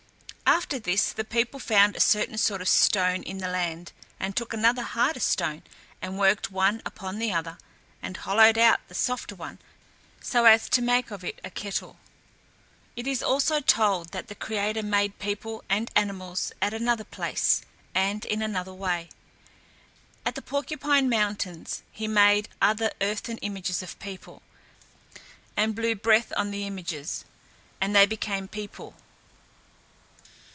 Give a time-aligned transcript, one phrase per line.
[0.53, 4.53] After this the people found a certain sort of stone in the land, and took
[4.53, 5.63] another harder stone,
[6.01, 7.57] and worked one upon the other
[8.01, 9.59] and hollowed out the softer one,
[10.19, 11.99] so as to make of it a kettle.
[12.97, 17.61] It is told also that the creator made people and animals at another place,
[17.95, 19.07] and in another way.
[20.25, 24.41] At the Porcupine Mountains he made other earthen images of people,
[25.55, 27.23] and blew breath on the images,
[27.79, 28.95] and they became people.